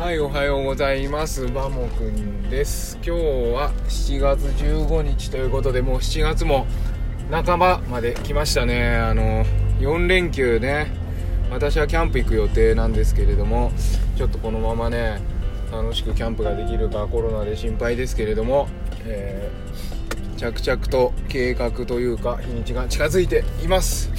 [0.00, 1.46] はい、おはようございます。
[1.48, 2.96] バモくんです。
[3.04, 6.66] 今日は7月15日ということで、もう7月も
[7.30, 8.96] 半ばまで来ましたね。
[8.96, 9.44] あの、
[9.78, 10.90] 4連休ね、
[11.50, 13.72] 私はキャンプ行く予定なんですけれども、
[14.16, 15.20] ちょっとこのままね、
[15.70, 18.68] 楽しくキャンプができるかコロナで心配ですけれども、
[19.04, 19.60] えー
[20.38, 24.10] 着々と計画というか日にちが近づいています。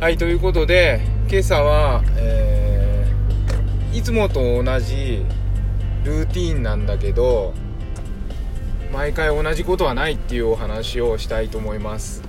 [0.00, 1.00] はい、ということで、
[1.30, 2.37] 今朝は、えー
[3.92, 5.24] いつもと同じ
[6.04, 7.54] ルーティーンなんだけど
[8.92, 12.22] 毎回同じことはないっていうお話をしたいと思います。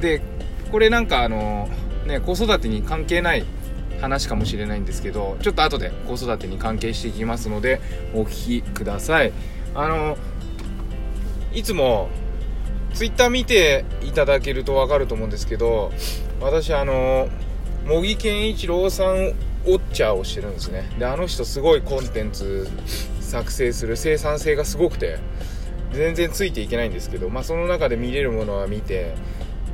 [0.00, 0.22] で
[0.70, 1.68] これなんかあの
[2.06, 3.44] ね子育てに関係ない
[4.00, 7.80] 話かもしれないんですけどちょっと後で子育てに関係していきますので
[8.14, 9.32] お聞きください。
[9.74, 10.16] あの
[11.52, 12.08] いつも
[12.94, 15.92] ツイッター見ていただけると分かると思うんですけど
[16.40, 17.28] 私あの
[17.86, 19.34] 茂木健一郎さん
[19.68, 20.88] ウォッチャーをしてるんですね。
[20.98, 22.68] であの人すごいコンテンツ
[23.20, 25.18] 作成する生産性がすごくて
[25.92, 29.14] 全然ついていけないんですけど、まあ、その中で見れるものは見て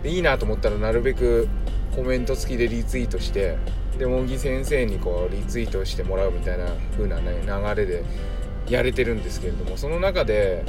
[0.03, 1.48] でいいなと思ったらなるべく
[1.95, 3.56] コメント付きでリツイートして
[3.98, 8.05] で茂木先生にこうリツイートしてもらうみたいな風な、ね、流れで
[8.69, 10.64] やれてるんですけれどもその中で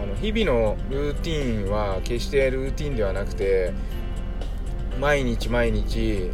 [0.00, 3.72] あの日々のルーティンは決してルーティンではなくて
[5.00, 6.30] 毎日毎日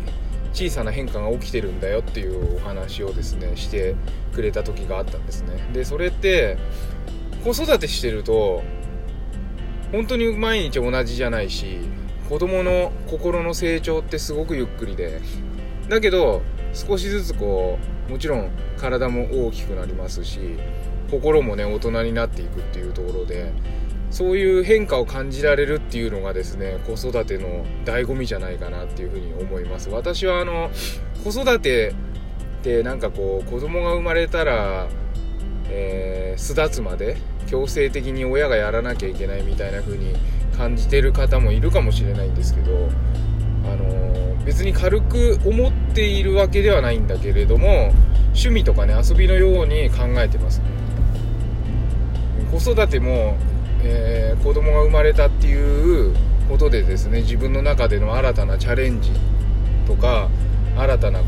[0.55, 3.97] 小さな変化が起きてるんだよっていうお話をですねして
[4.33, 5.69] くれた時があったんですね。
[5.73, 6.57] でそれって
[7.45, 8.63] 子育てしてると
[9.93, 11.79] 本当に毎日同じじゃないし
[12.29, 15.21] 子供の心の成長ってすごくゆっくりで。
[15.89, 16.41] だけど
[16.73, 20.41] 少しずつこうもちろん体も大きくなりますし
[21.11, 23.53] 心もね大人になっていくっていうところで
[24.15, 29.91] そういう変化を感じられるっていうのがですね子育ての醍醐味じゃないかなっていうふうに思います。
[29.91, 30.71] 私はあの
[31.25, 31.89] 子育て
[32.61, 34.87] ってなんかこう子供が生まれたら、
[35.69, 40.15] えー巣立つまで強制的に親がやらなきゃいけないみたいな風に
[40.57, 42.89] 感じてる方もいるかもしれないんですけど
[43.67, 47.93] あの別に軽く思っているわけではないんだけれども
[48.29, 50.61] 趣味とかね遊びのように考えてます。
[52.51, 53.37] 子育ても、
[53.85, 56.15] えー子供が生まれたっていう
[56.49, 59.11] ことでですね自分の中での新たなチャレンジ
[59.87, 60.29] とか
[60.77, 61.27] 新たなこ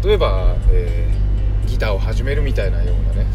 [0.00, 1.26] う例えば、えー
[1.66, 3.26] ギターを始めるみたいなようなね、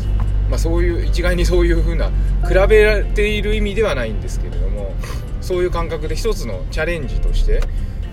[0.50, 2.10] まあ、そういう一概にそういう風な
[2.48, 4.96] 比べている意味ではないんですけれども
[5.42, 7.62] そういう感覚で一つのチャレンジとして、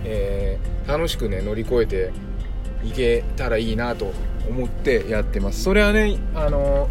[0.04, 2.10] えー楽しくね乗り越えて
[2.82, 4.12] いけたらいいなと
[4.48, 5.62] 思ってやってます。
[5.62, 6.88] それはねあの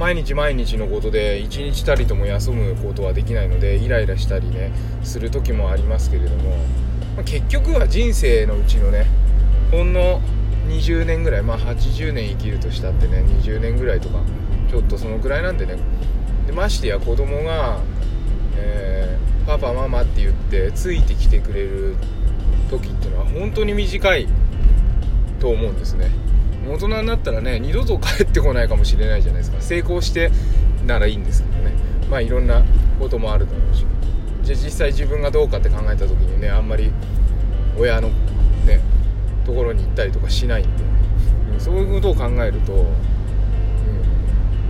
[0.00, 4.72] 毎日毎日のことで一日たりとも休むことはできないのでイライラしたりね
[5.04, 6.56] する時もありますけれども、
[7.16, 9.04] まあ結局は人生のうちのね
[9.70, 10.22] ほんの
[10.68, 14.22] 20年ぐらいまあ80年生きるとしたってね20年ぐらいとか
[14.70, 15.76] ちょっとそのくらいなんでね。
[16.46, 17.80] でましてや子供が、
[18.56, 21.96] えーパパママって言ってついてきてくれる
[22.70, 24.28] 時っていうのは本当に短い
[25.40, 26.10] と思うんですね。
[26.68, 29.60] 大人になったらね二度と帰ってこないかもしれないじゃないですか。
[29.60, 30.30] 成功して
[30.86, 31.72] ならいいんですけどね。
[32.10, 32.62] まあいろんな
[32.98, 33.86] こともあるだろうし。
[34.42, 36.90] じゃあ実際自分がどうかって考えた時にねあんまり
[37.78, 38.08] 親の
[38.66, 38.80] ね
[39.44, 40.86] ところに行ったりとかしないんで、う
[41.56, 42.90] んそういうことを考えると、うん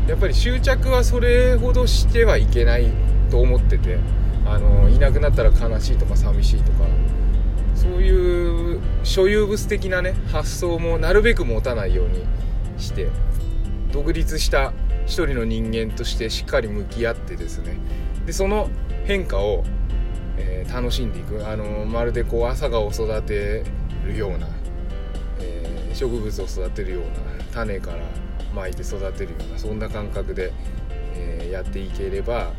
[0.08, 2.90] やっぱり執着はそれほどしてはいけない
[3.30, 3.96] と思ってて
[4.44, 6.78] あのいなくなったら悲しいとか寂しいとか
[7.76, 8.69] そういう
[9.02, 12.24] 所有物的なね発想もなるべく持たないように
[12.78, 13.08] して
[13.92, 14.72] 独立した
[15.06, 17.76] 一人の人間としてしっかり向き合ってですね。
[18.26, 18.70] でその
[19.04, 19.64] 変化を、
[20.36, 21.48] えー楽しんでいく。
[21.48, 23.64] あのまるでこう朝顔を育て
[24.06, 24.46] るような、
[25.40, 27.96] えー植物を育てるような種から
[28.54, 30.52] まいて育てるようなそんな感覚で、
[31.16, 32.52] えーやっていければ、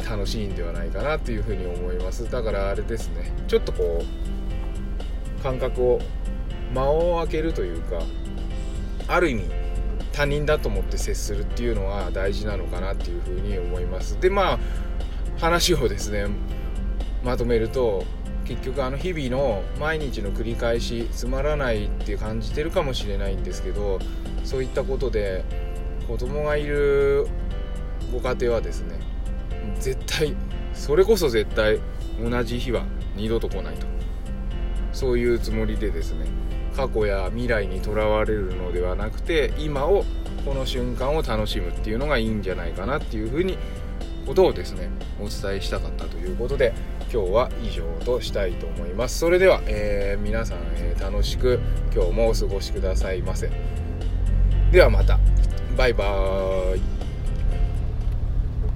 [0.00, 2.28] え楽しいんではないかなというふうに思います。
[2.28, 3.32] だからあれですね。
[3.46, 4.39] ちょっとこう
[5.42, 6.00] 感覚を
[6.74, 8.02] 間を空けるというか
[9.08, 9.44] ある意味
[10.12, 14.20] 他人だと思って接するっていうのは大事なのかなっていうふうに思います。
[14.20, 14.58] でまあ
[15.38, 16.26] 話をですね
[17.24, 18.04] まとめると
[18.44, 24.00] 結局あの日々の毎日の繰り返しつまらないって感じてるかもしれないんですけど
[24.44, 25.44] そういったことで
[26.08, 27.26] 子供がいる
[28.12, 28.98] ご家庭はですね
[29.78, 30.34] 絶対
[30.74, 31.78] それこそ絶対
[32.20, 32.84] 同じ日は
[33.16, 33.99] 二度と来ないと。
[34.92, 36.26] そういうつもりでですね
[36.76, 40.04] 過去や未来にとらわれるのではなくて今を
[40.44, 43.58] この瞬間を楽しむっていうのがいいんじゃないかなっていうふうに
[44.26, 46.72] ことをですねお伝えしたかったということで
[47.12, 49.18] 今日は以上としたいと思います。
[49.18, 51.58] それでは、えー皆さん、えー楽しく
[51.94, 53.50] 今日もお過ごしくださいませ。
[54.70, 55.18] ではまた。
[55.76, 56.99] バイバーイ。